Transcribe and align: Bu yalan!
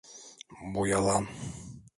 Bu 0.73 0.87
yalan! 0.87 1.27